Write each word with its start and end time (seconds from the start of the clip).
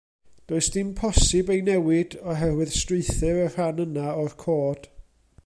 Does 0.47 0.67
dim 0.75 0.87
posib 0.99 1.51
ei 1.55 1.61
newid, 1.67 2.15
oherwydd 2.37 2.73
strwythur 2.79 3.39
y 3.45 3.47
rhan 3.53 3.85
yna 3.87 4.09
o'r 4.25 4.35
cod. 4.47 4.91